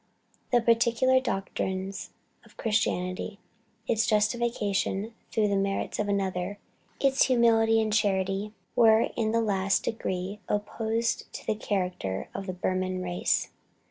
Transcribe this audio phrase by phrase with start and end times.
[0.51, 2.09] The peculiar doctrines
[2.43, 3.37] of Christianity,
[3.87, 6.57] its justification through the merits of another,
[6.99, 12.53] its humility and charity, were in the last degree opposed to the character of the
[12.53, 13.49] Burman race.